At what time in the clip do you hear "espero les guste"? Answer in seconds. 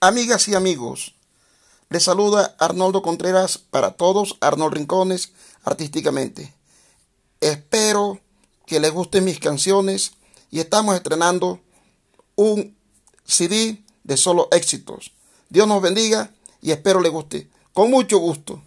16.70-17.50